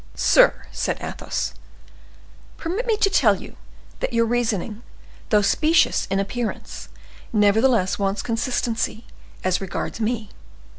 "Sir," 0.15 0.65
said 0.71 0.97
Athos, 0.99 1.53
"permit 2.57 2.87
me 2.87 2.97
to 2.97 3.07
tell 3.11 3.35
you, 3.35 3.55
that 3.99 4.13
your 4.13 4.25
reasoning, 4.25 4.81
though 5.29 5.43
specious 5.43 6.07
in 6.09 6.19
appearance, 6.19 6.89
nevertheless 7.31 7.99
wants 7.99 8.23
consistency, 8.23 9.05
as 9.43 9.61
regards 9.61 9.99
me. 9.99 10.29